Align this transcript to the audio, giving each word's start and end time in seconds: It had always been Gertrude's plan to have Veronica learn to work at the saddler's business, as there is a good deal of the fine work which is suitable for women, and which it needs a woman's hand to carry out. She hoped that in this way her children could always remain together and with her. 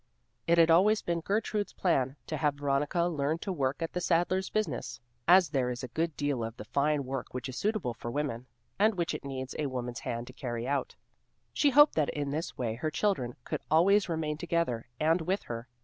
It 0.47 0.57
had 0.57 0.71
always 0.71 1.03
been 1.03 1.19
Gertrude's 1.19 1.73
plan 1.73 2.15
to 2.25 2.35
have 2.35 2.55
Veronica 2.55 3.03
learn 3.05 3.37
to 3.37 3.53
work 3.53 3.83
at 3.83 3.93
the 3.93 4.01
saddler's 4.01 4.49
business, 4.49 4.99
as 5.27 5.49
there 5.51 5.69
is 5.69 5.83
a 5.83 5.89
good 5.89 6.17
deal 6.17 6.43
of 6.43 6.57
the 6.57 6.65
fine 6.65 7.05
work 7.05 7.35
which 7.35 7.47
is 7.47 7.55
suitable 7.55 7.93
for 7.93 8.09
women, 8.09 8.47
and 8.79 8.95
which 8.95 9.13
it 9.13 9.23
needs 9.23 9.53
a 9.59 9.67
woman's 9.67 9.99
hand 9.99 10.25
to 10.25 10.33
carry 10.33 10.67
out. 10.67 10.95
She 11.53 11.69
hoped 11.69 11.93
that 11.97 12.09
in 12.09 12.31
this 12.31 12.57
way 12.57 12.73
her 12.73 12.89
children 12.89 13.35
could 13.43 13.61
always 13.69 14.09
remain 14.09 14.37
together 14.39 14.87
and 14.99 15.21
with 15.21 15.43
her. 15.43 15.67